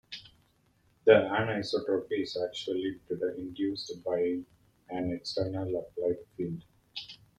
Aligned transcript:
The 1.05 1.11
anisotropy 1.11 2.23
is 2.23 2.35
actually 2.35 2.99
induced 3.37 4.03
by 4.03 4.39
an 4.89 5.13
external 5.13 5.77
applied 5.77 6.17
field. 6.35 6.63